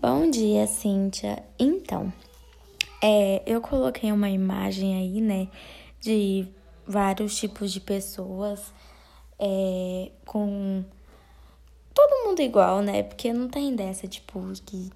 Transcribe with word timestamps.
Bom 0.00 0.30
dia, 0.30 0.64
Cíntia. 0.68 1.42
Então, 1.58 2.12
é, 3.02 3.42
eu 3.44 3.60
coloquei 3.60 4.12
uma 4.12 4.30
imagem 4.30 4.96
aí, 4.96 5.20
né, 5.20 5.48
de 6.00 6.46
vários 6.86 7.36
tipos 7.36 7.72
de 7.72 7.80
pessoas 7.80 8.72
é, 9.40 10.12
com 10.24 10.84
todo 11.92 12.28
mundo 12.28 12.40
igual, 12.40 12.80
né? 12.80 13.02
Porque 13.02 13.32
não 13.32 13.48
tem 13.48 13.74
dessa, 13.74 14.06
tipo, 14.06 14.40
que 14.64 14.88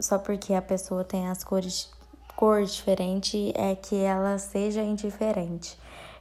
só 0.00 0.18
porque 0.18 0.52
a 0.52 0.62
pessoa 0.62 1.04
tem 1.04 1.28
as 1.28 1.44
cores 1.44 1.88
cor 2.34 2.64
diferente 2.64 3.52
é 3.54 3.76
que 3.76 3.94
ela 3.94 4.38
seja 4.38 4.82
indiferente. 4.82 5.78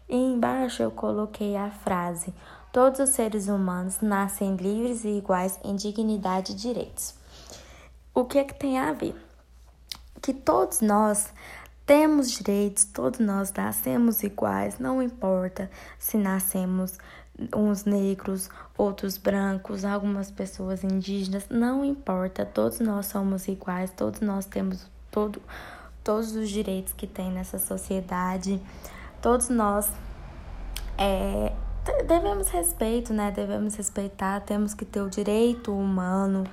E 0.07 0.15
embaixo 0.15 0.83
eu 0.83 0.91
coloquei 0.91 1.55
a 1.55 1.71
frase: 1.71 2.31
Todos 2.71 2.99
os 2.99 3.09
seres 3.09 3.47
humanos 3.47 3.99
nascem 3.99 4.55
livres 4.57 5.04
e 5.05 5.17
iguais 5.17 5.59
em 5.63 5.75
dignidade 5.75 6.51
e 6.51 6.55
direitos. 6.55 7.15
O 8.18 8.25
que 8.25 8.39
é 8.39 8.43
que 8.43 8.55
tem 8.55 8.79
a 8.79 8.93
ver? 8.93 9.15
Que 10.19 10.33
todos 10.33 10.82
nós 10.82 11.32
temos 11.86 12.32
direitos, 12.32 12.83
todos 12.86 13.19
nós 13.19 13.54
nascemos 13.54 14.23
iguais, 14.23 14.79
não 14.79 15.04
importa 15.04 15.69
se 16.00 16.18
nascemos 16.18 16.97
uns 17.56 17.86
negros, 17.86 18.50
outros 18.75 19.19
brancos, 19.19 19.86
algumas 19.86 20.32
pessoas 20.32 20.83
indígenas, 20.83 21.45
não 21.47 21.86
importa, 21.86 22.43
todos 22.43 22.79
nós 22.79 23.06
somos 23.06 23.47
iguais, 23.47 23.92
todos 23.92 24.20
nós 24.20 24.47
temos 24.47 24.89
todo, 25.11 25.39
todos 26.04 26.36
os 26.36 26.50
direitos 26.50 26.93
que 26.93 27.06
tem 27.06 27.31
nessa 27.31 27.59
sociedade, 27.59 28.59
todos 29.21 29.47
nós 29.47 29.92
é, 30.97 31.54
devemos 32.08 32.47
respeito, 32.47 33.14
né? 33.14 33.30
Devemos 33.30 33.75
respeitar, 33.75 34.39
temos 34.39 34.73
que 34.73 34.86
ter 34.86 35.02
o 35.02 35.08
direito 35.08 35.72
humano 35.72 36.45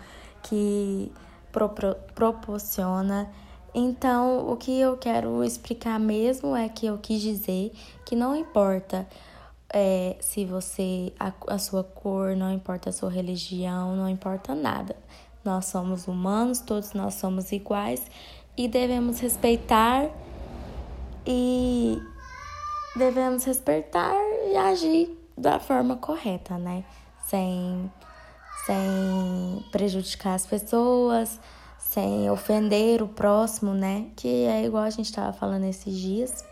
que 0.43 1.11
pro 1.55 1.95
proporciona. 2.15 3.31
Então, 3.75 4.51
o 4.51 4.57
que 4.57 4.79
eu 4.79 4.97
quero 4.97 5.43
explicar 5.43 5.99
mesmo 5.99 6.55
é 6.55 6.69
que 6.69 6.87
eu 6.87 6.99
quis 6.99 7.21
dizer 7.21 7.73
que 8.05 8.15
não 8.15 8.37
importa 8.37 9.07
é, 9.73 10.17
se 10.21 10.45
você, 10.45 11.13
a, 11.19 11.33
a 11.49 11.59
sua 11.59 11.83
cor, 11.83 12.37
não 12.37 12.53
importa 12.53 12.91
a 12.91 12.93
sua 12.93 13.11
religião, 13.11 13.97
não 13.97 14.09
importa 14.09 14.55
nada. 14.55 14.97
Nós 15.45 15.67
somos 15.67 16.07
humanos, 16.07 16.61
todos 16.61 16.93
nós 16.93 17.15
somos 17.15 17.51
iguais 17.51 18.07
e 18.57 18.69
devemos 18.69 19.19
respeitar 19.19 20.09
e 21.27 22.01
devemos 22.95 23.45
respeitar 23.45 24.15
e 24.51 24.57
agir 24.57 25.19
da 25.37 25.59
forma 25.59 25.97
correta, 25.97 26.57
né? 26.57 26.85
Sem 27.27 27.91
sem 28.67 29.65
prejudicar 29.71 30.35
as 30.35 30.47
pessoas, 30.47 31.41
sem 31.79 32.31
ofender 32.31 33.03
o 33.03 33.09
próximo, 33.09 33.75
né? 33.75 34.11
Que 34.17 34.45
é 34.45 34.65
igual 34.65 34.85
a 34.85 34.91
gente 34.91 35.07
estava 35.07 35.33
falando 35.33 35.65
esses 35.65 35.97
dias. 35.97 36.45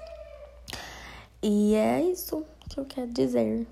E 1.43 1.75
é 1.75 2.01
isso 2.03 2.45
que 2.69 2.79
eu 2.79 2.85
quero 2.85 3.11
dizer. 3.11 3.67